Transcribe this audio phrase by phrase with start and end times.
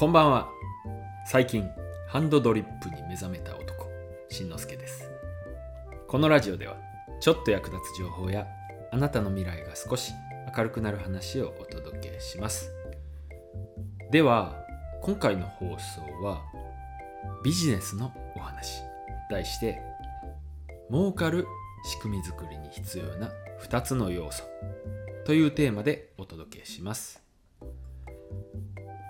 [0.00, 0.48] こんばんは。
[1.26, 1.68] 最近
[2.08, 3.86] ハンドドリップに目覚めた男
[4.30, 5.10] しんのすけです。
[6.08, 6.78] このラジオでは
[7.20, 8.46] ちょっと役立つ情報や
[8.92, 10.14] あなたの未来が少し
[10.56, 12.72] 明るくなる話をお届けします。
[14.10, 14.56] では
[15.02, 16.40] 今回の放送は
[17.44, 18.80] ビジネスのお話。
[19.30, 19.82] 題して
[20.90, 21.46] 儲かる
[21.84, 23.28] 仕組み作りに必要な
[23.68, 24.44] 2つの要素。
[25.26, 27.19] というテーマでお届けします。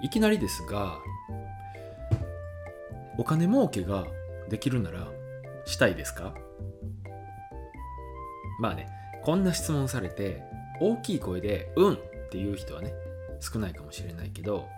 [0.03, 0.99] いきなりですが
[3.19, 4.07] お金儲けが
[4.49, 5.09] できるなら
[5.67, 6.35] したいですか？
[8.61, 8.89] まあね
[9.23, 10.43] こんな質問されて
[10.81, 11.99] 大きい声で「うん」っ
[12.31, 12.95] ていう人はね
[13.41, 14.69] 少ないかもしれないけど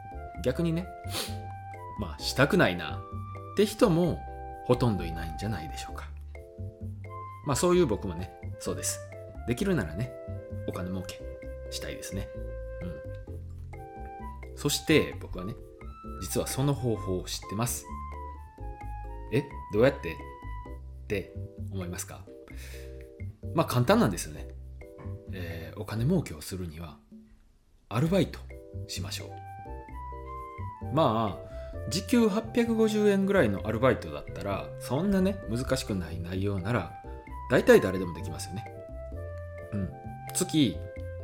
[0.44, 0.86] 逆にね
[1.98, 3.02] まあしたくないな
[3.52, 4.20] って人も
[4.66, 6.08] ほとんどいないんじゃないでしょうか。
[7.46, 9.00] まあそういう僕もねそうです。
[9.46, 10.12] できるならね
[10.68, 11.20] お金儲け
[11.70, 12.28] したいですね。
[12.82, 13.31] うん。
[14.56, 15.54] そして僕はね
[16.20, 17.86] 実はその方法を知ってます。
[19.32, 19.42] え？
[19.72, 20.12] どうやって？
[20.12, 21.32] って
[21.72, 22.24] 思いますか？
[23.54, 24.48] まあ簡単なんですよね、
[25.32, 26.98] えー、お金儲けをするには
[27.88, 28.38] アルバイト
[28.88, 30.94] しましょう。
[30.94, 31.52] まあ
[31.90, 36.92] 時給850円ぐらいのアルバイトだったらそんなね難しくない内容なら
[37.50, 38.64] 大体誰でもできますよね。
[39.72, 39.90] うん。
[40.34, 40.76] 月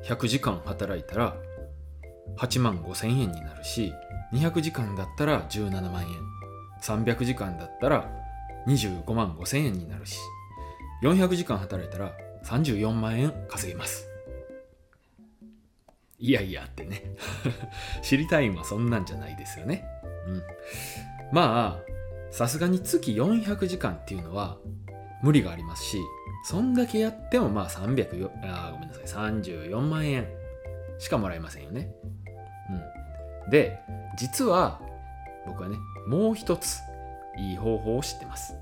[0.05, 1.37] 100時間働いたら
[2.37, 3.93] 8万5千円になるし
[4.33, 6.39] 200時間だったら17万円。
[6.81, 8.09] 300時間だったら
[8.67, 10.19] 25万5千円になるし
[11.03, 12.13] 400時間働いたら
[12.45, 14.09] 34万円稼げます。
[16.21, 17.03] いやいやってね。
[18.03, 19.85] 知りたいんはそんなんじゃないですよね。
[20.27, 20.43] うん。
[21.33, 24.59] まあさすがに月400時間っていうのは
[25.23, 25.99] 無理がありますし
[26.45, 29.05] そんだけやってもまあ300あごめんなさい。
[29.05, 30.27] 34万円
[30.99, 31.91] しかもらえませんよね。
[33.45, 33.51] うん。
[33.51, 33.81] で
[34.17, 34.81] 実は
[35.47, 35.77] 僕はね
[36.07, 36.79] もう一つ
[37.39, 38.55] いい方法を知ってます。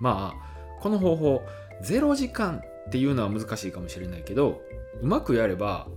[0.00, 1.42] まあこの方法
[1.82, 4.62] 0時間っていうのは難しいかもしれないけど
[5.02, 5.88] うまくやれば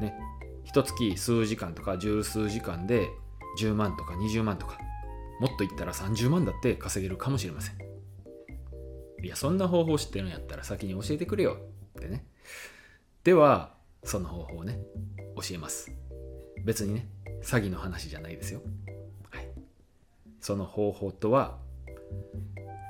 [0.00, 0.14] ね
[0.64, 3.08] 一月数時間とか十数時間で
[3.60, 4.78] 10万とか20万とか
[5.40, 7.76] もっと言ったら30万だって稼げるかもしれません。
[9.22, 11.58] いやそんな方法知ってるんやったら先に教えてくれよ
[11.98, 12.26] ってね。
[13.24, 13.75] では
[14.06, 14.78] その方法をね
[15.36, 15.92] 教えます。
[16.64, 17.08] 別にね
[17.42, 18.62] 詐欺の話じゃないですよ。
[19.30, 19.48] はい。
[20.40, 21.58] その方法とは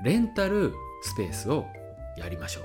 [0.05, 0.72] レンタル
[1.03, 1.66] スペースを
[2.16, 2.65] やりましょう。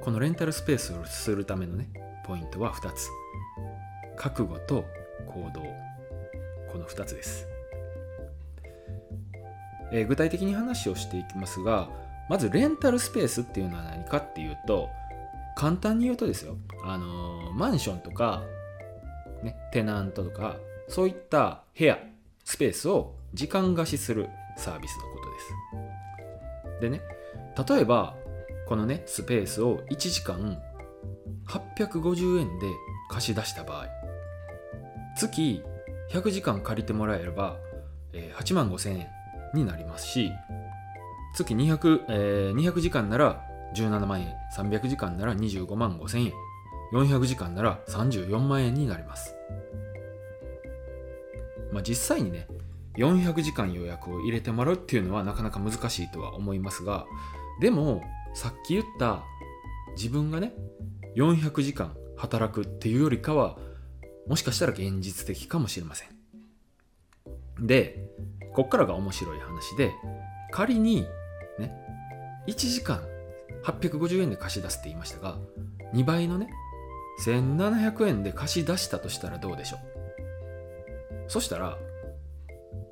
[0.00, 1.90] このレンタルスペースをするためのね
[2.24, 3.10] ポイントは2つ。
[4.16, 4.84] 覚悟と
[5.26, 5.86] 行動。
[6.76, 7.46] この2つです、
[9.92, 11.88] えー、具体的に話をしていきますが
[12.28, 14.88] まずレンタルスペースっていうのは何かっていうと
[15.56, 18.44] 簡単に言うとですよあの、マンションとか、
[19.42, 21.98] ね、テナントとかそういった部屋
[22.44, 25.40] スペースを時間貸しするサービスのことで
[26.78, 26.80] す。
[26.80, 27.00] でね
[27.68, 28.14] 例えば
[28.68, 30.58] このねスペースを1時間
[31.48, 32.66] 850円で
[33.08, 33.86] 貸し出した場合
[35.16, 35.62] 月
[36.12, 37.56] 100時間借りてもらえれば、
[38.12, 39.08] え8万5千円
[39.54, 40.30] になりますし
[41.34, 46.32] 月200、えー、200時間なら17万円300時間なら25万5千円。
[46.92, 49.34] 400時間なら34万円になります。
[51.72, 52.46] まあ実際にね
[52.96, 57.06] 400時間予約を入れてもらうっていうのはなかなか難しいとは思いますが
[57.60, 58.02] でも
[58.34, 59.22] さっき言った
[59.96, 60.54] 自分がね
[61.16, 63.58] 400時間働くっていうよりかは
[64.26, 66.08] もしかしたら現実的かもしれません。
[67.66, 67.98] で
[68.54, 69.92] こっからが面白い話で
[70.52, 71.06] 仮に
[71.58, 71.72] ね
[72.46, 73.02] 1時間
[73.66, 75.36] 850円で貸し出すって言いましたが
[75.94, 76.48] 2倍のね
[77.24, 79.80] 1700円で貸し出したとしたらどうでしょう？
[81.28, 81.76] そしたら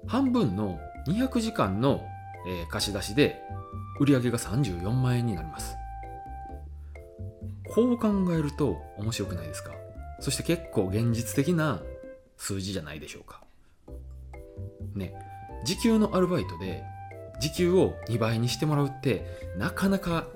[0.06, 2.02] 半分の200時間の、
[2.46, 3.40] え、貸し出しで
[4.00, 5.76] 売上が34万円になります。
[7.74, 9.72] こう考えると面白くないですか？
[10.20, 11.82] そして結構現実的な
[12.36, 13.42] 数字じゃないでしょうか。
[14.94, 15.14] ね
[15.64, 16.82] 時給のアルバイトで
[17.40, 19.26] 時給を2倍にしてもらうって
[19.58, 20.26] なかなか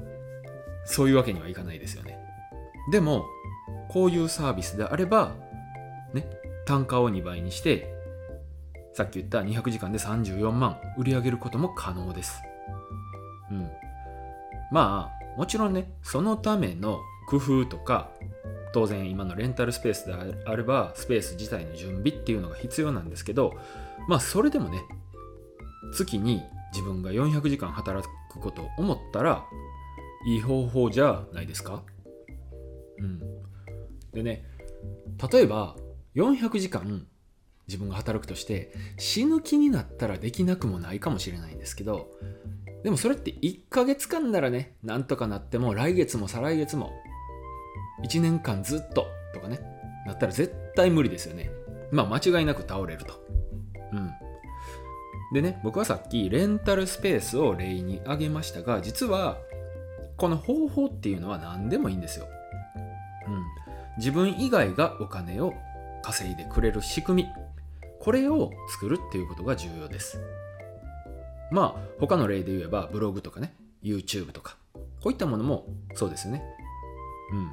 [0.88, 2.18] そういうわけにはいかないですよね。
[2.90, 3.26] でも
[3.88, 5.34] こういうサービスであれば
[6.14, 6.26] ね
[6.66, 7.94] 単価を2倍にして
[8.94, 12.40] さっき言った200時間で34万売り上げることも可能です。
[13.50, 13.70] うん。
[14.72, 18.10] まあもちろんねそのための工夫とか
[18.72, 20.14] 当然今のレンタルスペースで
[20.46, 23.54] あればスペース自体の準備っていうのが必要なんですけど
[24.08, 24.82] まあそれでもね
[25.92, 26.42] 月に
[26.72, 29.44] 自分が400時間働くことを思ったら
[30.26, 31.82] いい方法じゃないですか？
[32.98, 33.20] うん。
[34.12, 34.44] でね
[35.32, 35.76] 例えば
[36.14, 37.06] 400時間
[37.66, 42.10] 自分が働くとして死ぬ気になったらできなくもないかもしれないんですけど
[42.82, 46.92] でもそれって1ヶ月間ならねなんとかなっても来月も再来月も
[48.04, 49.60] 1年間ずっととかね
[50.06, 51.50] なったら絶対無理ですよね。
[51.90, 53.22] まあ間違いなく倒れると。
[53.92, 54.10] うん。
[55.34, 59.36] でね僕はさっきレンタルスペースを例に挙げましたが実は
[60.18, 62.26] この方法っていうのは何でもいいんですよ、
[63.28, 63.44] うん、
[63.96, 65.54] 自分以外がお金を
[66.02, 67.28] 稼いでくれる仕組み。
[68.00, 70.20] これを作るっていうことが重要です。
[71.50, 73.54] まあ他の例で言えばブログとかね。
[73.82, 74.56] YouTube とか。
[75.00, 76.42] こういったものもそうですよね。
[77.32, 77.50] うん。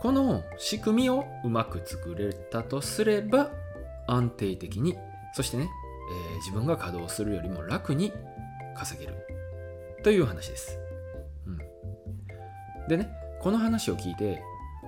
[0.00, 3.50] この仕組みをうまく作れたとすれば
[4.06, 4.96] 安定的に
[5.34, 5.68] そしてね、
[6.32, 8.12] えー、自分が稼働するよりも楽に
[8.74, 9.14] 稼げる。
[10.02, 10.78] という話です、
[12.90, 13.08] でね
[13.40, 14.42] この話を聞いて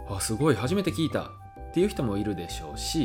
[0.09, 1.31] あすごい初めて聞いたっ
[1.73, 3.05] ていう人もいるでしょうし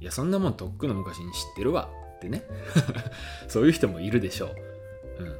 [0.00, 2.42] いやそんなもんとっくの昔に知ってるわってね。
[3.48, 5.36] そういう人もいるでしょう、うん、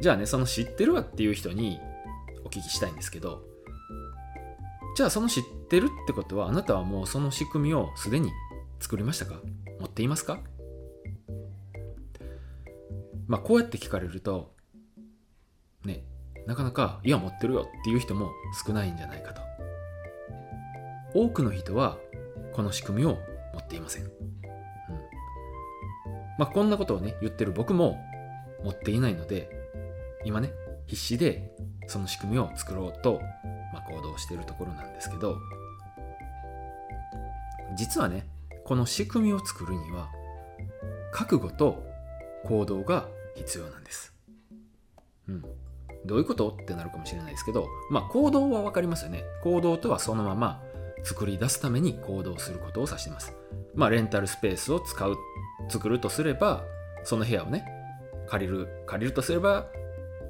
[0.00, 1.80] じゃあねその知ってるわっていう人に
[2.44, 3.42] お聞きしたいんですけど
[4.94, 8.30] じゃあその知ってるってことはあなたはもうその仕組みをすでに
[8.78, 9.40] 作りましたか？
[9.80, 10.40] 持っていますか？
[13.26, 14.54] まあこうやって聞かれると
[15.84, 16.04] ね
[16.46, 18.30] なかなかいや持ってるよっていう人も
[18.66, 19.42] 少ないんじゃないかと
[21.14, 21.98] 多くの人は
[22.52, 23.18] この仕組みを
[23.54, 24.10] 持っていません、うん
[26.38, 28.00] まあ、こんなことをね言ってる僕も
[28.64, 29.50] 持っていないので
[30.24, 30.52] 今ね
[30.86, 31.50] 必死で
[31.86, 33.20] その仕組みを作ろうと、
[33.72, 35.36] まあ、行動しているところなんですけど
[37.76, 38.26] 実はね
[38.64, 40.10] この仕組みを作るには
[41.12, 41.84] 覚悟と
[42.44, 44.12] 行動が必要なんです。
[45.28, 45.44] うん。
[46.06, 46.50] どういうこと？
[46.50, 49.24] ってなるかもしれないですけど、まあ行動は分かりますよね。
[49.42, 50.62] 行動とはそのまま
[51.04, 53.34] 作り出すために行動することを指してます。
[53.74, 55.16] まあ、レンタルスペースを使う、
[55.68, 56.62] 作るとすれば、
[57.04, 57.64] その部屋をね、
[58.28, 59.66] 借りる、借りるとすれば、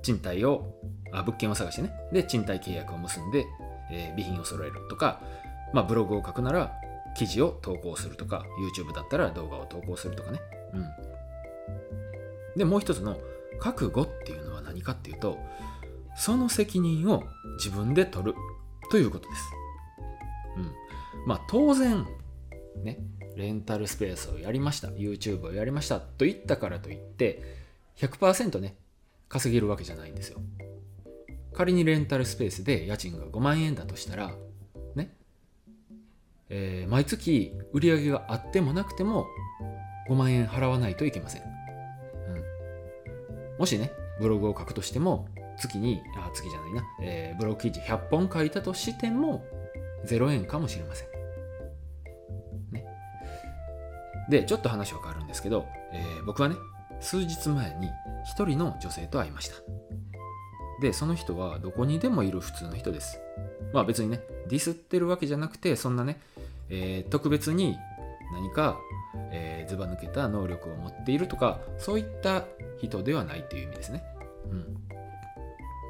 [0.02, 0.74] 賃貸を、
[1.12, 3.44] あ物件を探してね、で、賃貸契約を結んで、
[3.90, 5.20] えー、備品を揃えるとか、
[5.74, 6.72] まあ、ブログを書くなら、
[7.16, 8.44] 記事を投稿するとか、
[8.76, 10.40] YouTube だったら動画を投稿するとかね。
[10.72, 10.86] うん。
[12.56, 13.18] で、もう一つの、
[13.60, 15.38] 覚悟っていうのは何かっていうと、
[16.16, 17.24] その責任を
[17.56, 18.34] 自分で取る
[18.90, 19.50] ということです。
[20.56, 20.72] うん。
[21.26, 22.06] まあ当然、
[22.82, 22.98] ね、
[23.36, 27.42] レンタルスペースをやりました、YouTube をやりましたと言ったからといって、
[27.96, 28.76] 100%ね、
[29.28, 30.40] 稼げるわけじゃないんですよ。
[31.54, 34.34] 仮にレンタルスペースで家賃が5万円だとしたら、
[34.94, 35.14] ね、
[36.48, 39.26] えー、毎月売り上げがあってもなくても
[40.08, 41.51] 5万円払わないといけません。
[43.62, 49.44] もしね、ブログを書くとしても、月に、あ、月じゃないな、えー、ブログ記事100本書いたとしても、
[50.04, 51.08] 0円かもしれません。
[52.72, 52.84] ね。
[54.28, 56.56] で、ちょっと話は変わるんですけど、えー、僕はね、
[56.98, 57.88] 数日前に
[58.24, 59.54] 一人の女性と会いました。
[60.80, 63.20] で、その人はどこにでもいる普通の人です。
[63.72, 66.18] まあ別にね、ディスってるわけじゃなくて、そんなね、
[66.68, 67.76] えー、特別に
[68.32, 68.76] 何か、
[69.30, 72.44] えー、ずば抜けた能力を持っているとか、そういった
[72.78, 74.02] 人ではないという意味ですね。
[74.50, 74.76] うん。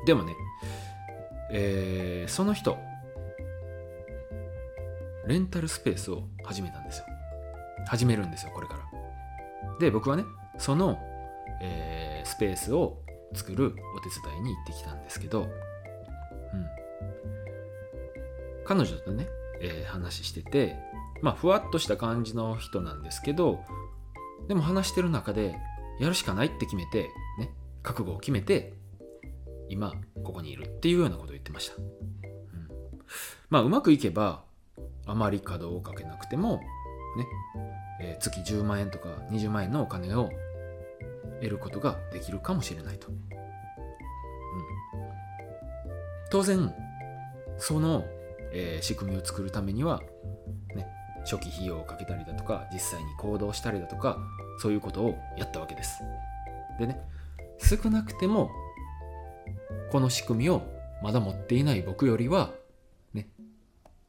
[0.06, 0.34] でもね、
[1.52, 2.78] えー、その人、
[5.26, 7.06] レンタルスペースを始めたんですよ。
[7.86, 8.80] 始めるんですよ、これから。
[9.78, 10.24] で、僕はね、
[10.58, 10.98] その、
[11.60, 12.98] えー、スペースを
[13.34, 15.48] 作るお手伝いに行ってきたんですけど、うん。
[18.64, 19.26] 彼女とね、
[19.60, 20.76] えー、話してて、
[21.22, 23.60] まあ、ふわっとした感じの人なんですけど、
[24.48, 25.56] でも話してる中で、
[26.00, 27.50] やるしかないって決めて、ね、
[27.82, 28.74] 覚悟を決めて、
[29.68, 31.76] 今、ここにいるっていうようなことを言ってました。
[31.76, 31.88] うん、
[33.48, 34.42] まあ、うまくいけば、
[35.06, 36.60] あまり稼働をかけなくても、
[37.16, 37.26] ね、
[38.00, 40.30] えー、月10万円とか20万円のお金を
[41.40, 43.08] 得ることができるかもしれないと。
[43.08, 43.16] うん、
[46.30, 46.74] 当然、
[47.58, 48.04] その、
[48.52, 50.02] えー、仕組みを作るためには、
[51.24, 54.18] 初期費用をかけたりだとか、実際に行動したりだとか、
[54.58, 56.02] そういうことをやったわけです。
[56.78, 57.00] でね、
[57.58, 58.50] 少なくても、
[59.90, 60.62] この仕組みを
[61.02, 62.50] まだ持っていない僕よりは、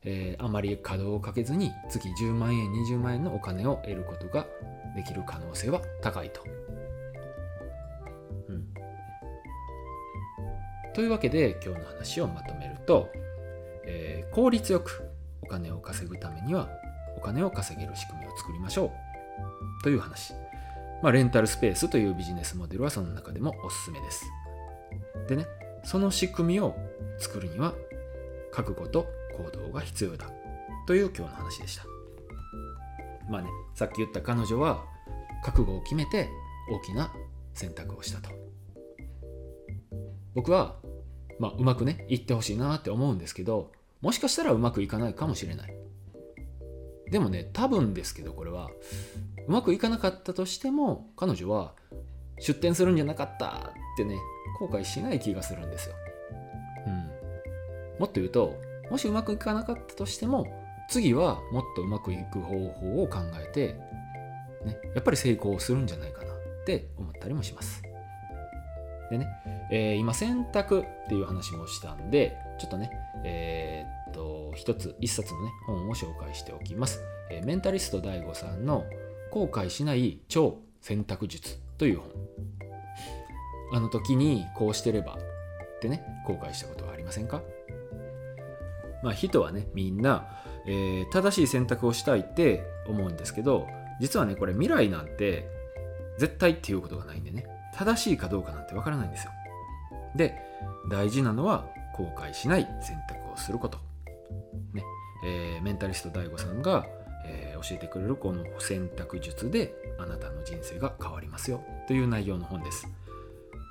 [0.06, 4.46] えー、あまり稼働をかけずに月10万円20万円のお金を得ることが
[4.96, 6.44] できる可能性は高いと。
[8.50, 8.68] うん、
[10.94, 13.10] というわけで今日の話をまとめると、
[13.86, 15.10] えー、効率よく
[15.42, 16.70] お金を稼ぐためには
[17.24, 18.86] 金を稼げる仕組みを作りましょ
[19.82, 20.34] うという話。
[21.02, 24.26] まあ、レンタルスペースというビジネスモデルはその中でもおすすめです。
[25.28, 25.46] でね、
[25.84, 26.76] その仕組みを
[27.18, 27.74] 作るには
[28.52, 30.30] 覚悟と行動が必要だ
[30.88, 31.84] という今日の話でした。
[33.30, 34.84] まあねさっき言った彼女は
[35.44, 36.30] 覚悟を決めて
[36.70, 37.14] 大きな
[37.54, 38.30] 選択をしたと
[40.34, 40.76] 僕は
[41.40, 45.74] まあうまくねいってほしいなって思うんですけどもしかしたらうまくいかないかもしれない
[47.14, 48.72] でもね多分ですけどこれは
[49.48, 51.76] うまくいかなかったとしても彼女は
[52.40, 53.52] 出店するんじゃなかったっ
[53.96, 54.18] てね
[54.60, 55.96] 後悔しない気がするんですよ、
[56.88, 56.94] うん、
[58.00, 60.48] もっと言うともしうまくいかなかったとしても
[60.90, 63.76] 次はもっとうまくいく方法を考えて、
[64.66, 67.84] ね、やっぱり成功するんじゃないかなって思ったりもします。
[69.12, 69.28] でね、
[69.72, 72.90] えー、今選択っていう話もしたんでちょっとね
[73.24, 78.86] えー、と一つ一冊のね本を紹介しておきます、え、メンタリスト DAIGO さんの
[79.32, 82.12] 後悔しない超選択術という本。
[83.74, 87.42] あの時にこうしてればってね後悔したことはありませんか？
[89.02, 90.28] まあ人はねみんな、
[90.68, 93.68] えー、正しい選択をしたいって思うんですけど
[94.00, 95.50] 実はねこれ未来なんて
[96.20, 99.32] 絶対っていうことがないんでね正しいかどうかなんてわからないんですよ。
[100.16, 100.36] で
[100.92, 101.66] 大事なのは
[101.96, 103.80] 後悔しない選択をすること。
[104.74, 104.84] ね
[105.26, 106.86] えー、メンタリスト DAIGO さんが、
[107.26, 112.88] えー、教えてくれるこの選択術であなたの人生が変わりますよという内容の本です。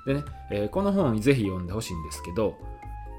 [0.05, 2.57] でね、えー、この本ぜひ読んでほしいんですけど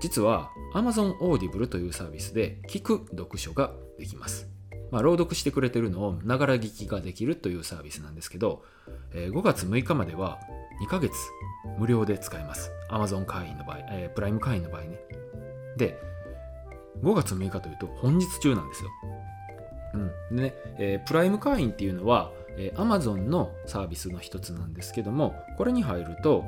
[0.01, 4.49] 実は Amazon Audible というサービスで聞く読書ができます。
[4.91, 8.63] まあ、朗読してくれてるのをながら聞きができるというサービスなんですけど、
[9.13, 10.39] えー、5月6日までは
[10.83, 11.15] 2ヶ月
[11.79, 12.71] 無料で使えます。
[12.91, 15.01] Amazon 会員の場合、えー、プライム会員の場合ね。
[15.77, 15.99] で、
[17.03, 18.91] 5月6日というと本日中なんですよ。
[19.95, 20.37] うん。
[20.37, 26.45] でね、えー、プライム会員っていうのは、えー、Amazon のサービスの一つなんですけども、これに入ると、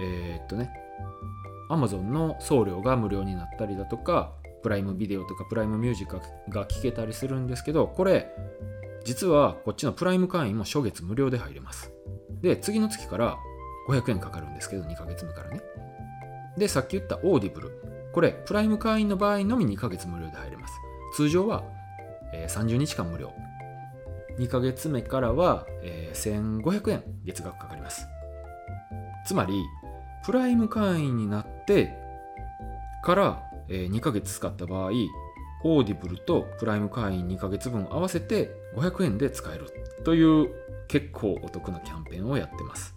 [0.00, 0.70] えー、っとね、
[1.70, 4.32] Amazon の送料が無料になったりだとか、
[4.62, 6.20] プライムビデオとかプライムミュージック
[6.50, 8.28] が聞けたりするんですけど、これ、
[9.04, 11.92] 実はこっちのプライム会員も初月無料で入れます。
[12.42, 13.38] で、次の月から
[13.88, 15.62] 500円かかるんですけど、2ヶ月目からね。
[16.58, 17.89] で、さっき言ったオーディブル。
[18.12, 20.74] これ、プライム会員の場合のみ2ヶ月無料で入れます。
[21.14, 21.62] 通常は、
[22.32, 23.32] えー、30日間無料。
[24.38, 28.08] 2ヶ月目からは、えー、1500円月額かかります。
[29.26, 29.62] つまり、
[30.24, 31.92] プライム会員になって
[33.02, 34.90] から、えー、2ヶ月使った場合、
[35.62, 39.66] オーディブルとプライム会員2ヶ月分合わせて500円で使える
[40.04, 40.48] という
[40.88, 42.94] 結構お得なキャンペーンをやってます。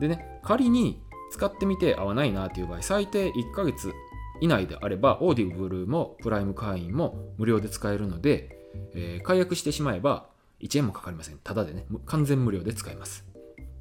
[0.00, 3.92] でね、仮に使ってみて合わないなという場合、最低1ヶ月
[4.40, 8.56] 以内であれば、オーディブルもプライム会員も無料で使えるので、
[8.94, 10.26] えー、解約してしまえば
[10.60, 11.38] 1円もかかりません。
[11.38, 13.24] ただでね、完全無料で使えます。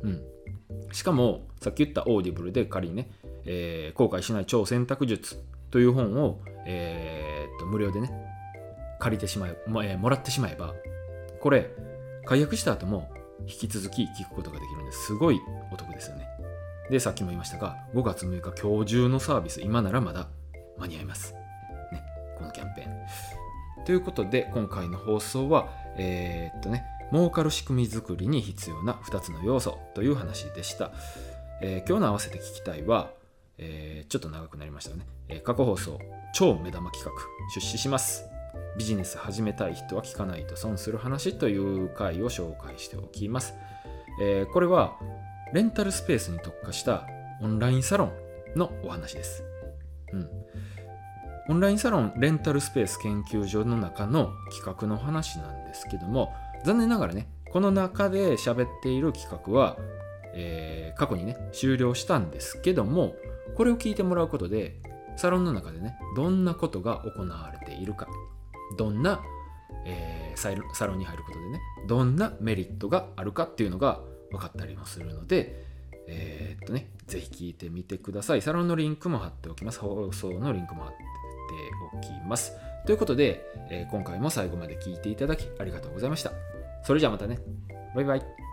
[0.01, 0.21] うん。
[0.91, 3.09] しかも、さっき言ったオーディブルで仮にね、
[3.45, 8.11] えー、後悔しない超選択術という本を、えー、と無料でね、
[8.99, 10.73] 借りてしまえ、も,、え、もらってしまえば、
[11.39, 11.69] これ、
[12.25, 15.39] 解約した後も引き続き聞くことができるんですごい
[15.71, 16.27] お得ですよね。
[16.89, 20.27] で、さっきも言いましたが、5月6日今日中のサービス、今ならまだ
[20.77, 21.33] 間に合います。
[21.91, 22.03] ね、
[22.37, 23.85] このキャンペーン。
[23.85, 30.91] ということで、今回の放送は、えー、っとね、儲かる仕組み作りに必要な2つの要素という話でした。
[31.61, 33.11] えー、今日の合わせて聞きたいは、
[33.57, 35.99] えー、ちょっと長くなりましたね、えー、過去放送、
[36.33, 37.11] 超目玉企画、
[37.53, 38.25] 出資します。
[38.77, 43.53] ビジネス始めたい人は聞かないと損する話という回を紹介しておきます。
[44.21, 44.97] え、これは
[45.53, 47.07] レンタルスペースに特化した
[47.41, 48.11] オンラインサロン
[48.57, 49.54] のお話です。
[50.15, 50.29] うん。
[51.47, 59.77] オンラインサロンレンタルスペース研究所の中の企画の話なんですけども、残念ながらね、この中で喋っている企画は、
[60.33, 63.15] えー、過去にね、終了したんですけども、
[63.55, 64.81] これを聞いてもらうことで、
[65.17, 68.07] サロンの中でね、どんなことが行われているか、
[68.77, 69.21] どんな、
[69.85, 75.74] えー、サロンに入ることでね、どんなメリットがあるかっていうのが分かったりもするので、
[76.07, 78.41] えー、っとね、ぜひ聞いてみてください。
[78.41, 79.79] サロンのリンクも貼っておきます。
[79.79, 80.97] 放送のリンクも貼って
[81.97, 82.53] おきます。
[82.85, 86.31] ということで、えー、今回も最後まで聞いていただきありがとうございました。
[86.83, 87.39] それじゃあまたね。
[87.95, 88.44] バイバイ。